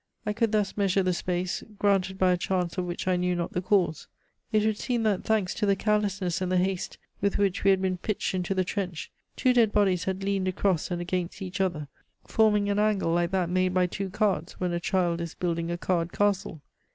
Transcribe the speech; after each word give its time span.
I 0.25 0.33
could 0.33 0.51
thus 0.51 0.75
measure 0.77 1.03
the 1.03 1.13
space, 1.13 1.63
granted 1.77 2.17
by 2.17 2.31
a 2.31 2.35
chance 2.37 2.75
of 2.75 2.85
which 2.85 3.07
I 3.07 3.17
knew 3.17 3.35
not 3.35 3.53
the 3.53 3.61
cause. 3.61 4.07
It 4.51 4.65
would 4.65 4.79
seem 4.79 5.03
that, 5.03 5.23
thanks 5.23 5.53
to 5.53 5.67
the 5.67 5.75
carelessness 5.75 6.41
and 6.41 6.51
the 6.51 6.57
haste 6.57 6.97
with 7.21 7.37
which 7.37 7.63
we 7.63 7.69
had 7.69 7.83
been 7.83 7.97
pitched 7.99 8.33
into 8.33 8.55
the 8.55 8.63
trench, 8.63 9.11
two 9.35 9.53
dead 9.53 9.71
bodies 9.71 10.05
had 10.05 10.23
leaned 10.23 10.47
across 10.47 10.89
and 10.89 11.01
against 11.03 11.39
each 11.39 11.61
other, 11.61 11.87
forming 12.25 12.67
an 12.67 12.79
angle 12.79 13.11
like 13.13 13.29
that 13.29 13.51
made 13.51 13.75
by 13.75 13.85
two 13.85 14.09
cards 14.09 14.53
when 14.53 14.71
a 14.73 14.79
child 14.79 15.21
is 15.21 15.35
building 15.35 15.69
a 15.69 15.77
card 15.77 16.11
castle. 16.11 16.63